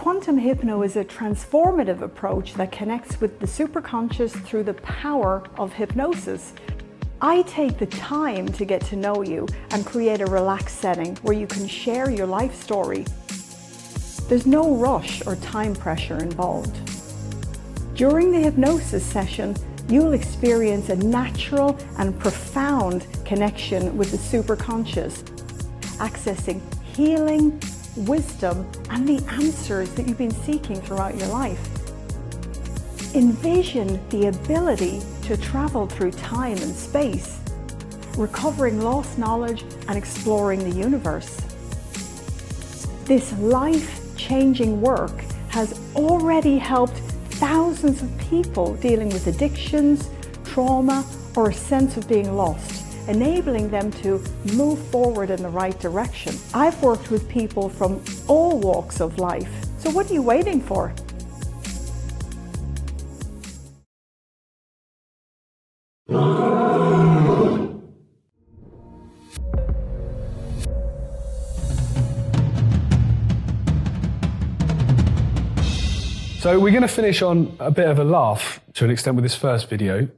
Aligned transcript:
Quantum 0.00 0.38
Hypno 0.38 0.80
is 0.80 0.96
a 0.96 1.04
transformative 1.04 2.00
approach 2.00 2.54
that 2.54 2.72
connects 2.72 3.20
with 3.20 3.38
the 3.38 3.44
superconscious 3.44 4.30
through 4.30 4.62
the 4.62 4.72
power 4.72 5.44
of 5.58 5.74
hypnosis. 5.74 6.54
I 7.20 7.42
take 7.42 7.78
the 7.78 7.84
time 7.84 8.48
to 8.48 8.64
get 8.64 8.80
to 8.86 8.96
know 8.96 9.20
you 9.20 9.46
and 9.72 9.84
create 9.84 10.22
a 10.22 10.24
relaxed 10.24 10.78
setting 10.78 11.16
where 11.16 11.36
you 11.36 11.46
can 11.46 11.68
share 11.68 12.08
your 12.08 12.26
life 12.26 12.54
story. 12.54 13.04
There's 14.26 14.46
no 14.46 14.74
rush 14.74 15.20
or 15.26 15.36
time 15.36 15.74
pressure 15.74 16.16
involved. 16.16 16.74
During 17.94 18.32
the 18.32 18.40
hypnosis 18.40 19.04
session, 19.04 19.54
you'll 19.86 20.14
experience 20.14 20.88
a 20.88 20.96
natural 20.96 21.78
and 21.98 22.18
profound 22.18 23.06
connection 23.26 23.98
with 23.98 24.12
the 24.12 24.16
superconscious, 24.16 25.24
accessing 25.98 26.62
healing, 26.96 27.60
wisdom, 27.96 28.70
and 28.90 29.08
the 29.08 29.24
answers 29.32 29.90
that 29.90 30.06
you've 30.06 30.18
been 30.18 30.30
seeking 30.30 30.80
throughout 30.80 31.16
your 31.16 31.28
life. 31.28 31.60
Envision 33.14 34.00
the 34.10 34.26
ability 34.26 35.00
to 35.22 35.36
travel 35.36 35.86
through 35.86 36.12
time 36.12 36.56
and 36.58 36.74
space, 36.74 37.40
recovering 38.16 38.80
lost 38.80 39.18
knowledge 39.18 39.64
and 39.88 39.96
exploring 39.98 40.60
the 40.60 40.76
universe. 40.76 41.40
This 43.04 43.32
life 43.38 44.16
changing 44.16 44.80
work 44.80 45.20
has 45.48 45.78
already 45.96 46.58
helped 46.58 46.98
thousands 47.40 48.02
of 48.02 48.18
people 48.18 48.74
dealing 48.76 49.08
with 49.08 49.26
addictions, 49.26 50.08
trauma, 50.44 51.04
or 51.34 51.50
a 51.50 51.54
sense 51.54 51.96
of 51.96 52.06
being 52.08 52.36
lost, 52.36 52.79
enabling 53.08 53.70
them 53.70 53.90
to 54.02 54.22
move 54.54 54.78
forward 54.88 55.30
in 55.30 55.42
the 55.42 55.48
right 55.48 55.78
direction. 55.80 56.34
I've 56.54 56.80
worked 56.82 57.10
with 57.10 57.28
people 57.28 57.68
from 57.68 58.02
all 58.28 58.58
walks 58.58 59.00
of 59.00 59.18
life. 59.18 59.64
So, 59.78 59.90
what 59.90 60.10
are 60.10 60.14
you 60.14 60.22
waiting 60.22 60.60
for? 60.60 60.94
So 76.40 76.58
we're 76.58 76.70
going 76.70 76.80
to 76.80 76.88
finish 76.88 77.20
on 77.20 77.54
a 77.60 77.70
bit 77.70 77.86
of 77.86 77.98
a 77.98 78.04
laugh 78.04 78.60
to 78.72 78.86
an 78.86 78.90
extent 78.90 79.14
with 79.14 79.24
this 79.24 79.34
first 79.34 79.68
video. 79.68 80.08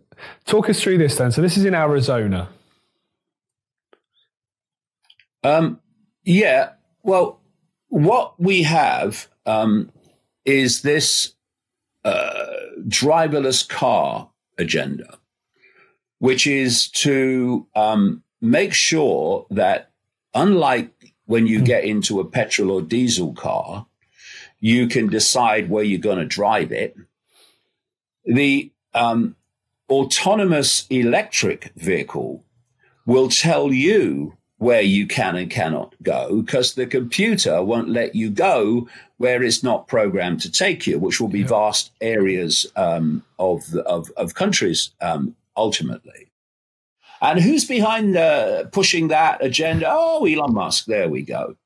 Talk 0.44 0.70
us 0.70 0.80
through 0.80 0.98
this 0.98 1.17
then. 1.17 1.33
So 1.33 1.42
this 1.42 1.56
is 1.56 1.64
in 1.64 1.74
Arizona. 1.74 2.48
Um, 5.42 5.80
yeah. 6.24 6.70
Well, 7.02 7.40
what 7.88 8.40
we 8.40 8.62
have 8.62 9.28
um, 9.46 9.90
is 10.44 10.82
this 10.82 11.34
uh, 12.04 12.44
driverless 12.88 13.68
car 13.68 14.30
agenda, 14.58 15.18
which 16.18 16.46
is 16.46 16.88
to 16.88 17.66
um, 17.74 18.22
make 18.40 18.72
sure 18.72 19.46
that, 19.50 19.90
unlike 20.34 20.90
when 21.26 21.46
you 21.46 21.60
get 21.60 21.84
into 21.84 22.20
a 22.20 22.24
petrol 22.24 22.70
or 22.70 22.82
diesel 22.82 23.32
car, 23.34 23.86
you 24.60 24.86
can 24.86 25.08
decide 25.08 25.68
where 25.68 25.84
you're 25.84 25.98
going 25.98 26.18
to 26.18 26.24
drive 26.24 26.70
it. 26.72 26.96
The 28.24 28.70
um, 28.94 29.36
autonomous 29.90 30.86
electric 30.88 31.72
vehicle 31.74 32.44
will 33.04 33.28
tell 33.28 33.72
you 33.72 34.36
where 34.62 34.80
you 34.80 35.08
can 35.08 35.34
and 35.34 35.50
cannot 35.50 35.92
go 36.05 36.41
because 36.41 36.74
the 36.74 36.86
computer 36.86 37.64
won't 37.64 37.88
let 37.88 38.14
you 38.14 38.30
go 38.30 38.86
where 39.16 39.42
it's 39.42 39.64
not 39.64 39.88
programmed 39.88 40.41
to 40.41 40.48
take 40.48 40.86
you, 40.86 41.00
which 41.00 41.20
will 41.20 41.27
be 41.27 41.41
yeah. 41.41 41.48
vast 41.48 41.91
areas 42.00 42.64
um, 42.77 43.24
of, 43.40 43.74
of, 43.86 44.12
of 44.16 44.36
countries 44.36 44.90
um, 45.00 45.34
ultimately. 45.56 46.28
And 47.20 47.40
who's 47.40 47.64
behind 47.64 48.17
uh, 48.17 48.67
pushing 48.70 49.08
that 49.08 49.45
agenda? 49.45 49.86
Oh, 49.90 50.24
Elon 50.27 50.55
Musk. 50.55 50.84
There 50.84 51.08
we 51.08 51.23
go. 51.23 51.56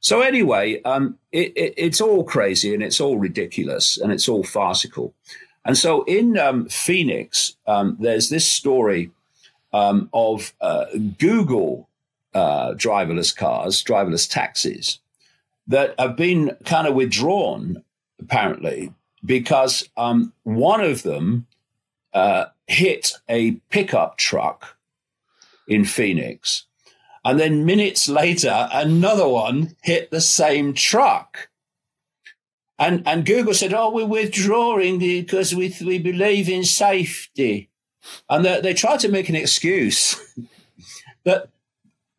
So 0.00 0.20
anyway, 0.20 0.82
um, 0.82 1.16
it, 1.32 1.56
it, 1.56 1.72
it's 1.78 2.02
all 2.02 2.22
crazy 2.22 2.74
and 2.74 2.82
it's 2.82 3.00
all 3.00 3.16
ridiculous 3.16 3.96
and 3.96 4.12
it's 4.12 4.28
all 4.28 4.44
farcical. 4.44 5.14
And 5.64 5.78
so 5.78 6.02
in 6.02 6.36
um, 6.36 6.68
Phoenix, 6.68 7.56
um, 7.66 7.96
there's 7.98 8.28
this 8.28 8.46
story 8.46 9.10
um, 9.72 10.10
of 10.12 10.52
uh, 10.60 10.84
Google 11.18 11.88
uh, 12.34 12.72
driverless 12.74 13.34
cars, 13.34 13.82
driverless 13.82 14.30
taxis 14.30 14.98
that 15.66 15.94
have 15.98 16.16
been 16.16 16.56
kind 16.64 16.86
of 16.86 16.94
withdrawn, 16.94 17.82
apparently, 18.20 18.92
because 19.24 19.88
um, 19.96 20.32
one 20.42 20.80
of 20.80 21.02
them 21.02 21.46
uh, 22.12 22.46
hit 22.66 23.12
a 23.28 23.52
pickup 23.70 24.16
truck 24.16 24.76
in 25.68 25.84
Phoenix 25.84 26.66
and 27.24 27.38
then 27.38 27.64
minutes 27.64 28.08
later, 28.08 28.68
another 28.72 29.28
one 29.28 29.76
hit 29.82 30.10
the 30.10 30.20
same 30.20 30.74
truck. 30.74 31.48
And, 32.78 33.06
and 33.06 33.24
Google 33.24 33.54
said, 33.54 33.72
oh, 33.72 33.90
we're 33.90 34.06
withdrawing 34.06 34.98
because 34.98 35.54
we, 35.54 35.74
we 35.84 35.98
believe 35.98 36.48
in 36.48 36.64
safety. 36.64 37.70
And 38.28 38.44
they, 38.44 38.60
they 38.60 38.74
tried 38.74 39.00
to 39.00 39.08
make 39.08 39.28
an 39.28 39.36
excuse 39.36 40.16
that 41.24 41.48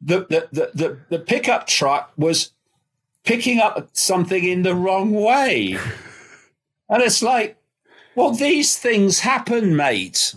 the, 0.06 0.20
the, 0.52 0.70
the, 0.74 0.98
the, 1.10 1.20
pickup 1.20 1.68
truck 1.68 2.12
was 2.18 2.52
picking 3.24 3.60
up 3.60 3.90
something 3.94 4.44
in 4.44 4.64
the 4.64 4.76
wrong 4.76 5.12
way. 5.14 5.78
And 6.90 7.02
it's 7.02 7.22
like, 7.22 7.58
well, 8.16 8.32
these 8.32 8.78
things 8.78 9.22
happen, 9.22 9.76
mate. 9.76 10.36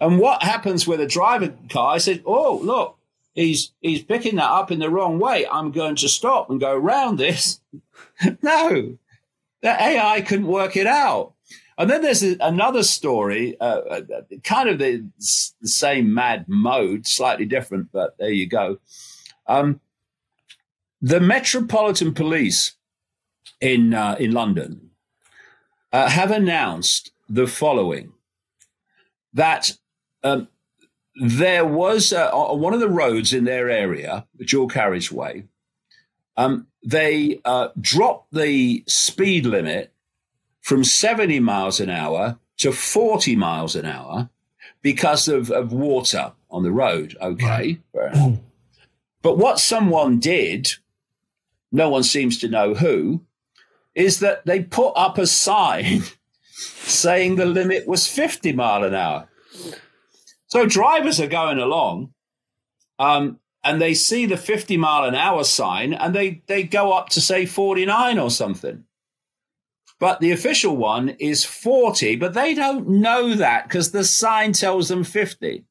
And 0.00 0.18
what 0.18 0.42
happens 0.42 0.86
with 0.86 1.00
a 1.00 1.06
driving 1.06 1.68
car? 1.70 1.94
I 1.94 1.98
said, 1.98 2.22
oh, 2.26 2.60
look, 2.62 2.98
he's 3.34 3.72
he's 3.80 4.02
picking 4.02 4.36
that 4.36 4.50
up 4.50 4.70
in 4.70 4.80
the 4.80 4.90
wrong 4.90 5.18
way. 5.18 5.46
I'm 5.46 5.70
going 5.70 5.96
to 5.96 6.08
stop 6.08 6.50
and 6.50 6.60
go 6.60 6.74
around 6.74 7.18
this. 7.18 7.60
no, 8.42 8.98
the 9.62 9.82
AI 9.82 10.20
couldn't 10.20 10.46
work 10.48 10.76
it 10.76 10.86
out. 10.86 11.32
And 11.78 11.90
then 11.90 12.00
there's 12.00 12.22
another 12.22 12.82
story, 12.82 13.58
uh, 13.60 13.80
uh, 13.80 14.00
kind 14.44 14.68
of 14.68 14.78
the, 14.78 15.06
the, 15.60 15.68
same 15.68 16.14
mad 16.14 16.46
mode, 16.48 17.06
slightly 17.06 17.44
different, 17.44 17.92
but 17.92 18.16
there 18.18 18.30
you 18.30 18.48
go. 18.48 18.78
Um, 19.46 19.80
the 21.02 21.20
Metropolitan 21.20 22.14
Police 22.14 22.72
in 23.60 23.92
uh, 23.92 24.16
in 24.18 24.32
London 24.32 24.90
uh, 25.92 26.08
have 26.08 26.30
announced 26.30 27.12
the 27.28 27.46
following: 27.46 28.12
that 29.34 29.76
um, 30.24 30.48
there 31.14 31.64
was 31.64 32.12
uh, 32.12 32.30
on 32.32 32.60
one 32.60 32.72
of 32.72 32.80
the 32.80 32.88
roads 32.88 33.34
in 33.34 33.44
their 33.44 33.68
area, 33.68 34.26
the 34.34 34.46
dual 34.46 34.68
carriageway. 34.68 35.44
Um, 36.38 36.66
they 36.82 37.40
uh, 37.44 37.68
dropped 37.80 38.32
the 38.32 38.84
speed 38.86 39.46
limit 39.46 39.92
from 40.66 40.82
70 40.82 41.38
miles 41.38 41.78
an 41.78 41.88
hour 41.88 42.40
to 42.56 42.72
40 42.72 43.36
miles 43.36 43.76
an 43.76 43.86
hour 43.86 44.28
because 44.82 45.28
of, 45.28 45.48
of 45.48 45.72
water 45.72 46.32
on 46.50 46.64
the 46.64 46.72
road. 46.72 47.16
Okay. 47.22 47.78
Right. 47.94 48.40
But 49.22 49.38
what 49.38 49.60
someone 49.60 50.18
did, 50.18 50.72
no 51.70 51.88
one 51.88 52.02
seems 52.02 52.36
to 52.38 52.48
know 52.48 52.74
who, 52.74 53.22
is 53.94 54.18
that 54.18 54.44
they 54.44 54.64
put 54.64 54.90
up 54.96 55.18
a 55.18 55.28
sign 55.28 56.02
saying 56.50 57.36
the 57.36 57.46
limit 57.46 57.86
was 57.86 58.08
50 58.08 58.52
mile 58.52 58.82
an 58.82 58.92
hour. 58.92 59.28
So 60.48 60.66
drivers 60.66 61.20
are 61.20 61.28
going 61.28 61.58
along, 61.58 62.12
um, 62.98 63.38
and 63.62 63.80
they 63.80 63.94
see 63.94 64.26
the 64.26 64.36
50 64.36 64.76
mile 64.78 65.04
an 65.04 65.14
hour 65.14 65.44
sign, 65.44 65.92
and 65.92 66.12
they 66.12 66.42
they 66.48 66.64
go 66.64 66.92
up 66.92 67.10
to 67.10 67.20
say 67.20 67.46
49 67.46 68.18
or 68.18 68.30
something. 68.32 68.82
But 69.98 70.20
the 70.20 70.32
official 70.32 70.76
one 70.76 71.10
is 71.18 71.44
40, 71.44 72.16
but 72.16 72.34
they 72.34 72.54
don't 72.54 72.88
know 72.88 73.34
that 73.34 73.64
because 73.64 73.92
the 73.92 74.04
sign 74.04 74.52
tells 74.52 74.88
them 74.88 75.04
50. 75.04 75.64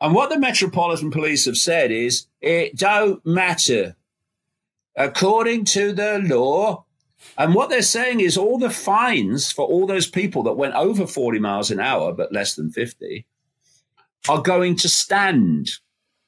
And 0.00 0.14
what 0.14 0.30
the 0.30 0.38
Metropolitan 0.38 1.10
Police 1.10 1.44
have 1.44 1.58
said 1.58 1.90
is 1.90 2.26
it 2.40 2.76
don't 2.76 3.24
matter. 3.26 3.96
According 4.96 5.66
to 5.66 5.92
the 5.92 6.18
law, 6.20 6.86
and 7.36 7.54
what 7.54 7.68
they're 7.68 7.82
saying 7.82 8.20
is 8.20 8.38
all 8.38 8.58
the 8.58 8.70
fines 8.70 9.52
for 9.52 9.66
all 9.66 9.86
those 9.86 10.08
people 10.08 10.42
that 10.44 10.54
went 10.56 10.74
over 10.74 11.06
40 11.06 11.38
miles 11.38 11.70
an 11.70 11.78
hour 11.78 12.12
but 12.12 12.32
less 12.32 12.54
than 12.54 12.70
50 12.70 13.26
are 14.28 14.42
going 14.42 14.76
to 14.76 14.88
stand 14.88 15.70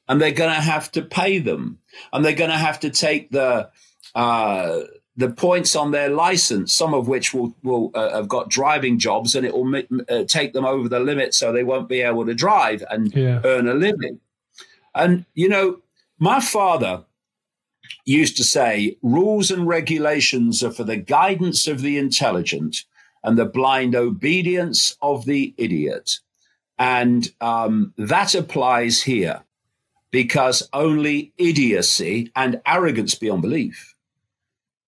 and 0.09 0.21
they're 0.21 0.33
going 0.33 0.55
to 0.55 0.61
have 0.61 0.93
to 0.93 1.03
pay 1.03 1.39
them 1.39 1.79
and 2.13 2.25
they're 2.25 2.35
going 2.35 2.51
to 2.51 2.57
have 2.57 2.81
to 2.81 2.91
take 2.91 3.31
the 3.31 3.71
uh, 4.15 4.81
the 5.17 5.31
points 5.31 5.77
on 5.77 5.91
their 5.91 6.09
license, 6.09 6.73
some 6.73 6.95
of 6.95 7.07
which 7.07 7.35
will 7.35 7.55
will 7.63 7.91
uh, 7.95 8.17
have 8.17 8.29
got 8.29 8.49
driving 8.49 8.99
jobs, 8.99 9.35
and 9.35 9.47
it 9.47 9.55
will 9.55 9.83
uh, 10.09 10.25
take 10.25 10.53
them 10.53 10.65
over 10.65 10.89
the 10.89 11.01
limit, 11.01 11.35
so 11.35 11.53
they 11.53 11.65
won't 11.65 11.89
be 11.89 12.01
able 12.01 12.25
to 12.27 12.35
drive 12.35 12.83
and 12.91 13.15
yeah. 13.15 13.41
earn 13.45 13.69
a 13.69 13.75
living. 13.75 14.21
And 14.95 15.27
you 15.35 15.49
know, 15.49 15.81
my 16.19 16.41
father 16.41 17.05
used 18.05 18.37
to 18.37 18.45
say 18.45 18.97
rules 19.03 19.51
and 19.51 19.67
regulations 19.67 20.63
are 20.63 20.73
for 20.73 20.85
the 20.85 20.97
guidance 20.97 21.67
of 21.67 21.83
the 21.83 21.99
intelligent 21.99 22.85
and 23.23 23.39
the 23.39 23.45
blind 23.45 23.95
obedience 23.95 24.97
of 25.03 25.25
the 25.27 25.55
idiot. 25.57 26.19
And 26.79 27.31
um, 27.41 27.93
that 27.97 28.35
applies 28.35 29.03
here 29.03 29.43
because 30.11 30.69
only 30.73 31.33
idiocy 31.39 32.33
and 32.35 32.61
arrogance 32.67 33.15
beyond 33.15 33.43
belief 33.43 33.95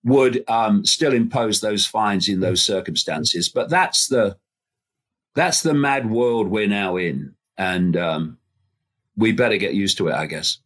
would 0.05 0.45
um, 0.49 0.85
still 0.85 1.13
impose 1.13 1.61
those 1.61 1.87
fines 1.87 2.29
in 2.29 2.41
those 2.41 2.63
circumstances. 2.63 3.49
But 3.49 3.71
that's 3.71 4.09
the 4.09 4.37
that's 5.35 5.63
the 5.63 5.75
mad 5.75 6.11
world 6.11 6.49
we're 6.49 6.69
now 6.69 6.97
in, 6.97 7.35
and 7.57 7.97
um, 7.97 8.39
we 9.17 9.33
better 9.33 9.57
get 9.57 9.75
used 9.75 9.99
to 9.99 10.09
it, 10.09 10.15
I 10.15 10.27
guess. 10.27 10.59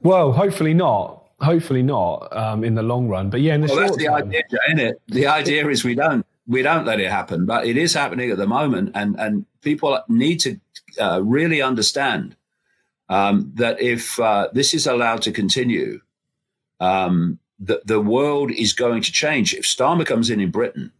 Well, 0.00 0.32
hopefully 0.32 0.74
not. 0.74 1.24
Hopefully 1.40 1.82
not 1.82 2.36
um, 2.36 2.64
in 2.64 2.74
the 2.74 2.82
long 2.82 3.08
run. 3.08 3.30
But 3.30 3.40
yeah, 3.40 3.54
in 3.54 3.60
the 3.60 3.68
well, 3.68 3.76
short 3.76 3.88
that's 3.88 3.96
the 3.98 4.04
term, 4.04 4.14
idea, 4.14 4.42
isn't 4.68 4.80
it? 4.80 5.02
The 5.08 5.26
idea 5.28 5.68
is 5.68 5.84
we 5.84 5.94
don't 5.94 6.26
we 6.46 6.62
don't 6.62 6.84
let 6.84 6.98
it 6.98 7.10
happen, 7.10 7.46
but 7.46 7.66
it 7.66 7.76
is 7.76 7.94
happening 7.94 8.30
at 8.30 8.38
the 8.38 8.46
moment, 8.46 8.90
and 8.94 9.18
and 9.18 9.46
people 9.62 10.00
need 10.08 10.40
to 10.40 10.60
uh, 11.00 11.20
really 11.22 11.62
understand 11.62 12.36
um, 13.08 13.52
that 13.54 13.80
if 13.80 14.18
uh, 14.18 14.48
this 14.52 14.74
is 14.74 14.86
allowed 14.86 15.22
to 15.22 15.32
continue, 15.32 16.00
um, 16.80 17.38
the 17.58 17.82
the 17.84 18.00
world 18.00 18.50
is 18.52 18.72
going 18.72 19.02
to 19.02 19.12
change. 19.12 19.54
If 19.54 19.64
Starmer 19.64 20.06
comes 20.06 20.30
in 20.30 20.40
in 20.40 20.50
Britain, 20.50 20.92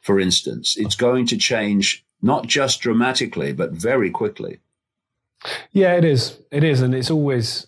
for 0.00 0.18
instance, 0.18 0.76
it's 0.76 0.96
going 0.96 1.26
to 1.26 1.36
change 1.36 2.04
not 2.22 2.46
just 2.46 2.80
dramatically, 2.80 3.52
but 3.52 3.72
very 3.72 4.10
quickly. 4.10 4.60
Yeah, 5.72 5.94
it 5.94 6.04
is. 6.04 6.38
It 6.50 6.64
is, 6.64 6.80
and 6.80 6.94
it's 6.94 7.10
always 7.10 7.66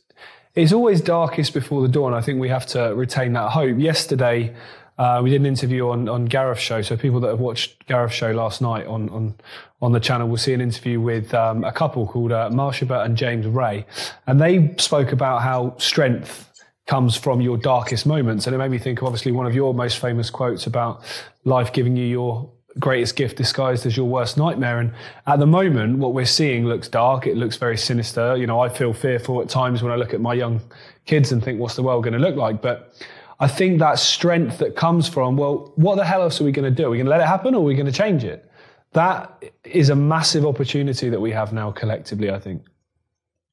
it's 0.55 0.73
always 0.73 1.01
darkest 1.01 1.55
before 1.55 1.83
the 1.83 1.89
dawn. 1.89 2.15
I 2.15 2.21
think 2.21 2.41
we 2.41 2.49
have 2.49 2.67
to 2.67 2.95
retain 2.95 3.35
that 3.35 3.51
hope. 3.51 3.79
Yesterday, 3.79 4.55
uh, 4.99 5.21
we 5.23 5.31
did 5.31 5.41
an 5.41 5.47
interview 5.47 5.89
on 5.89 6.09
on 6.09 6.25
Gareth's 6.25 6.63
show. 6.63 6.83
So 6.83 6.97
people 6.97 7.21
that 7.21 7.29
have 7.29 7.41
watched 7.41 7.87
Gareth's 7.87 8.15
show 8.15 8.33
last 8.33 8.61
night 8.61 8.87
on 8.87 9.09
on 9.11 9.35
on 9.81 9.93
the 9.93 10.01
channel 10.01 10.29
will 10.29 10.37
see 10.37 10.53
an 10.53 10.61
interview 10.61 11.01
with 11.01 11.33
um, 11.35 11.65
a 11.65 11.73
couple 11.73 12.07
called 12.07 12.33
uh, 12.33 12.51
Marsha 12.51 13.05
and 13.05 13.17
James 13.17 13.47
Ray, 13.47 13.87
and 14.27 14.41
they 14.41 14.75
spoke 14.79 15.13
about 15.13 15.43
how 15.43 15.77
strength 15.79 16.50
comes 16.91 17.17
from 17.17 17.41
your 17.41 17.57
darkest 17.57 18.05
moments, 18.05 18.47
and 18.47 18.55
it 18.55 18.59
made 18.59 18.73
me 18.73 18.77
think 18.77 19.01
of 19.01 19.07
obviously 19.07 19.31
one 19.31 19.47
of 19.47 19.55
your 19.55 19.73
most 19.73 20.01
famous 20.01 20.29
quotes 20.29 20.67
about 20.67 21.05
life 21.45 21.73
giving 21.73 21.97
you 21.97 22.05
your 22.05 22.51
greatest 22.81 23.15
gift 23.15 23.37
disguised 23.37 23.87
as 23.87 23.97
your 23.97 24.07
worst 24.07 24.37
nightmare. 24.37 24.81
And 24.81 24.93
at 25.29 25.39
the 25.39 25.47
moment, 25.47 25.99
what 25.99 26.15
we're 26.15 26.25
seeing 26.25 26.67
looks 26.67 26.89
dark. 26.89 27.29
It 27.29 27.37
looks 27.37 27.57
very 27.57 27.77
sinister. 27.77 28.37
You 28.37 28.49
know, 28.49 28.59
I 28.59 28.69
feel 28.69 28.93
fearful 28.93 29.41
at 29.41 29.49
times 29.49 29.85
when 29.85 29.93
I 29.93 29.95
look 29.95 30.13
at 30.13 30.21
my 30.21 30.35
young 30.35 30.61
kids 31.07 31.31
and 31.31 31.43
think, 31.43 31.61
what's 31.61 31.77
the 31.77 31.85
world 31.85 32.03
going 32.03 32.15
to 32.15 32.19
look 32.19 32.35
like? 32.35 32.61
But 32.61 32.93
I 33.39 33.47
think 33.47 33.79
that 33.79 34.01
strength 34.01 34.59
that 34.59 34.75
comes 34.75 35.09
from, 35.09 35.37
well, 35.37 35.73
what 35.77 35.95
the 35.95 36.05
hell 36.05 36.23
else 36.23 36.41
are 36.41 36.45
we 36.45 36.51
going 36.51 36.75
to 36.75 36.77
do? 36.83 36.89
Are 36.89 36.91
we 36.91 36.97
going 36.97 37.07
to 37.07 37.11
let 37.11 37.21
it 37.21 37.29
happen 37.29 37.55
or 37.55 37.59
are 37.59 37.65
we 37.65 37.75
going 37.75 37.87
to 37.87 37.93
change 37.93 38.25
it? 38.25 38.51
That 38.95 39.45
is 39.63 39.91
a 39.91 39.95
massive 39.95 40.45
opportunity 40.45 41.09
that 41.09 41.21
we 41.21 41.31
have 41.31 41.53
now 41.53 41.71
collectively, 41.71 42.33
I 42.33 42.41
think. 42.41 42.65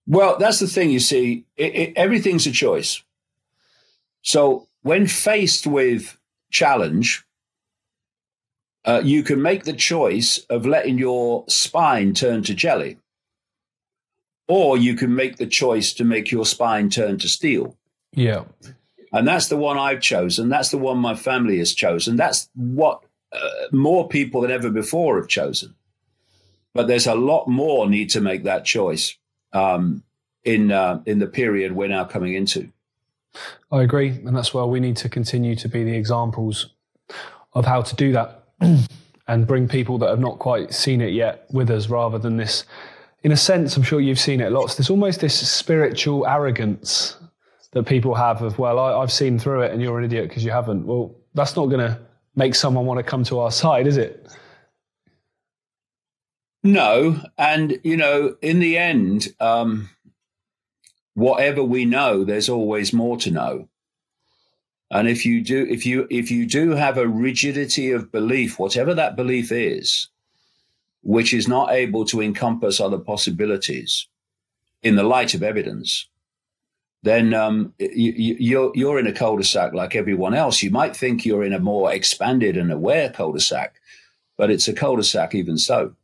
Well, 0.08 0.38
that's 0.40 0.58
the 0.58 0.68
thing, 0.68 0.90
you 0.90 1.00
see, 1.00 1.46
it, 1.56 1.76
it, 1.76 1.94
everything's 1.96 2.48
a 2.48 2.52
choice. 2.52 3.04
So 4.22 4.68
when 4.82 5.08
faced 5.08 5.68
with 5.68 6.18
challenge, 6.52 7.26
uh, 8.86 9.02
you 9.04 9.22
can 9.22 9.42
make 9.42 9.66
the 9.66 9.74
choice 9.74 10.40
of 10.50 10.66
letting 10.66 10.98
your 10.98 11.44
spine 11.48 12.14
turn 12.14 12.42
to 12.44 12.54
jelly, 12.54 12.98
or 14.48 14.78
you 14.78 14.96
can 14.96 15.14
make 15.14 15.38
the 15.38 15.48
choice 15.48 15.94
to 15.94 16.06
make 16.06 16.32
your 16.32 16.46
spine 16.46 16.90
turn 16.90 17.18
to 17.20 17.28
steel. 17.28 17.76
Yeah. 18.14 18.46
And 19.12 19.28
that's 19.28 19.48
the 19.48 19.58
one 19.58 19.78
I've 19.78 20.02
chosen. 20.02 20.50
That's 20.50 20.72
the 20.72 20.78
one 20.78 20.98
my 20.98 21.16
family 21.16 21.58
has 21.60 21.74
chosen. 21.74 22.16
That's 22.16 22.50
what 22.56 23.04
uh, 23.32 23.68
more 23.72 24.08
people 24.08 24.42
than 24.42 24.52
ever 24.52 24.70
before 24.70 25.18
have 25.18 25.28
chosen. 25.28 25.76
But 26.74 26.88
there's 26.88 27.08
a 27.08 27.16
lot 27.16 27.48
more 27.48 27.90
need 27.90 28.10
to 28.12 28.22
make 28.22 28.44
that 28.44 28.66
choice 28.66 29.18
um, 29.54 30.04
in 30.44 30.72
uh, 30.72 31.02
in 31.06 31.20
the 31.20 31.28
period 31.28 31.74
we're 31.74 31.88
now 31.88 32.06
coming 32.06 32.36
into. 32.36 32.72
I 33.72 33.82
agree, 33.82 34.10
and 34.10 34.36
that's 34.36 34.54
why 34.54 34.64
we 34.64 34.80
need 34.80 34.98
to 34.98 35.10
continue 35.10 35.56
to 35.56 35.68
be 35.68 35.84
the 35.84 35.96
examples 35.96 36.74
of 37.54 37.66
how 37.66 37.82
to 37.82 37.96
do 37.96 38.12
that 38.14 38.44
and 39.28 39.48
bring 39.48 39.68
people 39.68 39.98
that 39.98 40.10
have 40.10 40.20
not 40.20 40.40
quite 40.40 40.74
seen 40.74 41.02
it 41.02 41.14
yet 41.14 41.46
with 41.52 41.70
us 41.70 41.90
rather 41.90 42.18
than 42.18 42.38
this. 42.38 42.66
In 43.24 43.32
a 43.32 43.38
sense 43.38 43.76
i'm 43.76 43.84
sure 43.84 44.00
you've 44.00 44.20
seen 44.20 44.40
it 44.40 44.52
lots. 44.52 44.76
There's 44.76 44.90
almost 44.90 45.20
this 45.20 45.50
spiritual 45.50 46.26
arrogance 46.28 47.18
that 47.74 47.84
people 47.84 48.16
have 48.16 48.42
of 48.42 48.58
well 48.58 48.80
I, 48.80 49.00
have 49.00 49.12
seen 49.12 49.38
through 49.40 49.64
it 49.64 49.72
and 49.72 49.82
you're 49.82 50.00
an 50.00 50.06
idiot 50.06 50.30
because 50.30 50.46
you 50.46 50.52
haven't. 50.52 50.86
Well 50.86 51.16
that's 51.34 51.56
not 51.56 51.66
going 51.66 51.86
to 51.86 52.00
make 52.36 52.56
someone 52.56 52.86
want 52.86 53.00
to 53.00 53.04
come 53.04 53.24
to 53.26 53.40
our 53.40 53.52
side 53.52 53.88
is 53.88 53.98
it? 53.98 54.28
No 56.64 57.22
and 57.38 57.80
you 57.84 57.98
know 57.98 58.38
in 58.42 58.60
the 58.60 58.78
end 58.78 59.28
um, 59.40 59.90
whatever 61.18 61.64
we 61.64 61.84
know 61.84 62.24
there's 62.24 62.50
always 62.50 62.94
more 62.94 63.18
to 63.18 63.32
know 63.32 63.68
and 64.90 65.08
if 65.08 65.26
you 65.26 65.42
do, 65.42 65.66
if 65.70 65.86
you 65.86 66.08
if 66.10 66.32
you 66.32 66.46
do 66.46 66.72
have 66.72 66.98
a 66.98 67.08
rigidity 67.08 67.92
of 67.92 68.12
belief, 68.12 68.58
whatever 68.58 68.94
that 68.94 69.16
belief 69.16 69.52
is, 69.52 70.08
which 71.02 71.34
is 71.34 71.48
not 71.48 71.72
able 71.72 72.06
to 72.06 72.22
encompass 72.22 72.80
other 72.80 72.98
possibilities 72.98 74.08
in 74.82 74.96
the 74.96 75.04
light 75.04 75.34
of 75.34 75.44
evidence, 75.44 76.08
then 77.04 77.34
um, 77.34 77.74
you, 77.80 78.14
you're 78.40 78.72
you're 78.76 79.00
in 79.00 79.08
a 79.08 79.14
cul-de-sac 79.14 79.74
like 79.74 79.94
everyone 79.94 80.34
else. 80.34 80.64
You 80.64 80.72
might 80.72 80.96
think 80.96 81.26
you're 81.26 81.44
in 81.44 81.54
a 81.54 81.60
more 81.60 81.92
expanded 81.92 82.56
and 82.56 82.72
aware 82.72 83.10
cul-de-sac, 83.10 83.76
but 84.38 84.50
it's 84.50 84.70
a 84.70 84.74
cul-de-sac 84.74 85.36
even 85.36 85.58
so. 85.58 85.96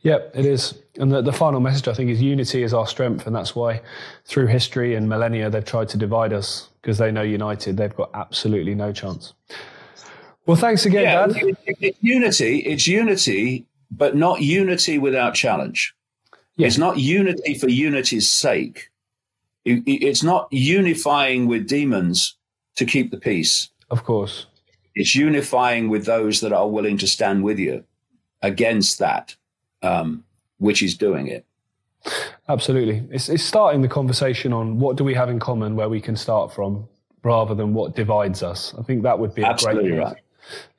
Yeah, 0.00 0.18
it 0.34 0.44
is. 0.44 0.74
And 0.98 1.10
the, 1.12 1.22
the 1.22 1.32
final 1.32 1.60
message, 1.60 1.88
I 1.88 1.94
think, 1.94 2.10
is 2.10 2.20
unity 2.20 2.62
is 2.62 2.74
our 2.74 2.86
strength. 2.86 3.26
And 3.26 3.34
that's 3.34 3.54
why 3.54 3.80
through 4.24 4.46
history 4.48 4.94
and 4.94 5.08
millennia, 5.08 5.48
they've 5.48 5.64
tried 5.64 5.88
to 5.90 5.96
divide 5.96 6.32
us 6.32 6.68
because 6.80 6.98
they 6.98 7.12
know 7.12 7.22
united, 7.22 7.76
they've 7.76 7.94
got 7.94 8.10
absolutely 8.14 8.74
no 8.74 8.92
chance. 8.92 9.34
Well, 10.46 10.56
thanks 10.56 10.84
again, 10.84 11.04
yeah, 11.04 11.26
Dad. 11.26 11.36
It, 11.36 11.58
it, 11.66 11.76
it's 11.80 11.98
unity. 12.00 12.58
It's 12.58 12.86
unity, 12.86 13.66
but 13.90 14.16
not 14.16 14.40
unity 14.42 14.98
without 14.98 15.34
challenge. 15.34 15.94
Yeah. 16.56 16.66
It's 16.66 16.78
not 16.78 16.98
unity 16.98 17.54
for 17.54 17.68
unity's 17.68 18.28
sake. 18.28 18.90
It, 19.64 19.82
it's 19.86 20.24
not 20.24 20.48
unifying 20.50 21.46
with 21.46 21.68
demons 21.68 22.36
to 22.74 22.84
keep 22.84 23.12
the 23.12 23.18
peace. 23.18 23.68
Of 23.90 24.04
course. 24.04 24.46
It's 24.94 25.14
unifying 25.14 25.88
with 25.88 26.04
those 26.04 26.40
that 26.40 26.52
are 26.52 26.68
willing 26.68 26.98
to 26.98 27.06
stand 27.06 27.44
with 27.44 27.58
you 27.58 27.84
against 28.42 28.98
that 28.98 29.36
um, 29.82 30.24
which 30.58 30.82
is 30.82 30.96
doing 30.96 31.28
it. 31.28 31.44
Absolutely. 32.48 33.02
It's, 33.10 33.28
it's 33.28 33.42
starting 33.42 33.82
the 33.82 33.88
conversation 33.88 34.52
on 34.52 34.78
what 34.78 34.96
do 34.96 35.04
we 35.04 35.14
have 35.14 35.28
in 35.28 35.38
common 35.38 35.76
where 35.76 35.88
we 35.88 36.00
can 36.00 36.16
start 36.16 36.52
from 36.52 36.88
rather 37.22 37.54
than 37.54 37.74
what 37.74 37.94
divides 37.94 38.42
us. 38.42 38.74
I 38.78 38.82
think 38.82 39.02
that 39.04 39.18
would 39.18 39.34
be 39.34 39.44
Absolutely 39.44 39.90
great. 39.90 39.98
right. 39.98 40.16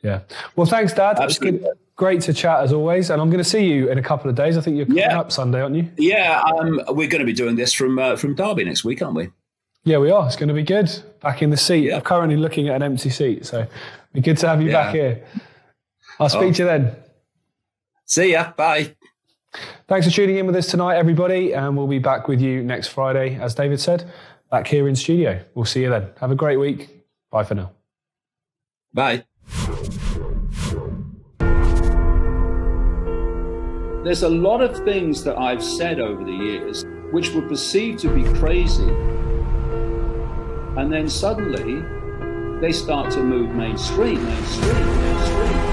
Yeah. 0.01 0.22
Well, 0.55 0.67
thanks, 0.67 0.93
Dad. 0.93 1.19
Absolutely. 1.19 1.67
Great 1.95 2.22
to 2.22 2.33
chat 2.33 2.63
as 2.63 2.74
always. 2.74 3.10
And 3.10 3.22
I'm 3.22 3.29
going 3.29 3.43
to 3.43 3.50
see 3.50 3.65
you 3.65 3.89
in 3.89 3.98
a 3.98 4.01
couple 4.01 4.29
of 4.29 4.36
days. 4.36 4.57
I 4.57 4.62
think 4.62 4.75
you're 4.75 4.86
coming 4.86 5.03
yeah. 5.03 5.19
up 5.19 5.31
Sunday, 5.31 5.62
aren't 5.62 5.75
you? 5.75 5.89
Yeah. 5.98 6.41
Um, 6.41 6.81
we're 6.89 7.07
going 7.07 7.19
to 7.19 7.25
be 7.25 7.33
doing 7.33 7.55
this 7.55 7.72
from, 7.72 7.98
uh, 7.98 8.17
from 8.17 8.36
Derby 8.36 8.65
next 8.65 8.83
week, 8.83 9.01
aren't 9.01 9.15
we? 9.15 9.29
Yeah, 9.86 10.00
we 10.00 10.12
are. 10.12 10.25
It's 10.25 10.36
going 10.36 10.50
to 10.50 10.53
be 10.53 10.63
good. 10.63 10.91
Back 11.22 11.41
in 11.41 11.50
the 11.50 11.57
seat. 11.57 11.86
Yeah. 11.86 11.98
I'm 11.98 12.01
currently 12.01 12.36
looking 12.38 12.67
at 12.67 12.75
an 12.75 12.83
empty 12.83 13.10
seat. 13.10 13.45
So 13.45 13.65
be 14.12 14.22
good 14.22 14.38
to 14.38 14.48
have 14.48 14.62
you 14.62 14.69
yeah. 14.69 14.83
back 14.83 14.93
here. 14.93 15.24
I'll 16.19 16.29
speak 16.29 16.41
oh. 16.41 16.51
to 16.53 16.63
you 16.63 16.65
then. 16.65 16.95
See 18.13 18.34
ya. 18.34 18.53
Bye. 18.55 18.96
Thanks 19.88 20.05
for 20.05 20.13
tuning 20.13 20.38
in 20.38 20.46
with 20.46 20.55
us 20.55 20.67
tonight, 20.70 20.98
everybody. 20.98 21.51
And 21.51 21.75
we'll 21.75 21.88
be 21.88 21.98
back 21.98 22.27
with 22.27 22.39
you 22.39 22.63
next 22.63 22.89
Friday, 22.89 23.39
as 23.41 23.55
David 23.55 23.79
said, 23.79 24.08
back 24.51 24.67
here 24.67 24.88
in 24.88 24.96
studio. 24.96 25.43
We'll 25.55 25.65
see 25.65 25.82
you 25.82 25.89
then. 25.89 26.10
Have 26.20 26.29
a 26.29 26.36
great 26.36 26.58
week. 26.58 27.08
Bye 27.32 27.43
for 27.43 27.55
now. 27.55 27.72
Bye. 28.93 29.25
There's 34.03 34.22
a 34.22 34.29
lot 34.29 34.62
of 34.62 34.77
things 34.86 35.24
that 35.24 35.39
I've 35.39 35.63
said 35.63 36.00
over 36.00 36.24
the 36.24 36.32
years 36.32 36.86
which 37.12 37.32
were 37.32 37.48
perceived 37.48 37.98
to 38.01 38.10
be 38.13 38.25
crazy. 38.38 38.91
And 40.77 40.93
then 40.93 41.10
suddenly 41.10 41.82
they 42.62 42.74
start 42.74 43.12
to 43.13 43.24
move 43.24 43.55
mainstream, 43.55 44.24
mainstream, 44.24 45.01
mainstream. 45.01 45.73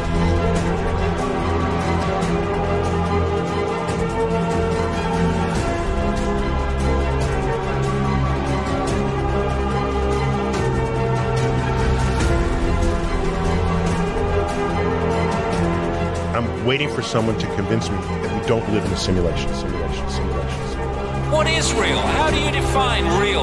Waiting 16.71 16.89
for 16.89 17.03
someone 17.03 17.37
to 17.37 17.47
convince 17.57 17.91
me 17.91 17.97
that 18.23 18.31
we 18.33 18.47
don't 18.47 18.63
live 18.73 18.85
in 18.85 18.93
a 18.93 18.97
simulation, 18.97 19.53
simulation, 19.55 20.09
simulation. 20.09 21.33
What 21.33 21.49
is 21.49 21.73
real? 21.73 21.99
How 21.99 22.31
do 22.31 22.39
you 22.39 22.53
define 22.53 23.03
real? 23.21 23.43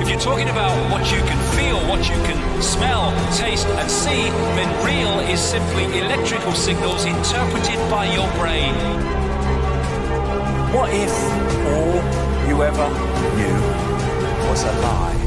If 0.00 0.08
you're 0.08 0.20
talking 0.20 0.48
about 0.48 0.70
what 0.92 1.02
you 1.10 1.18
can 1.26 1.40
feel, 1.56 1.78
what 1.90 2.08
you 2.08 2.14
can 2.22 2.62
smell, 2.62 3.10
taste, 3.34 3.66
and 3.66 3.90
see, 3.90 4.30
then 4.54 4.70
real 4.86 5.18
is 5.28 5.40
simply 5.40 5.86
electrical 5.98 6.52
signals 6.52 7.04
interpreted 7.04 7.80
by 7.90 8.04
your 8.14 8.30
brain. 8.38 8.74
What 10.72 10.88
if 10.94 11.14
all 11.74 11.98
you 12.46 12.62
ever 12.62 12.88
knew 13.38 13.58
was 14.48 14.62
a 14.62 14.72
lie? 14.82 15.21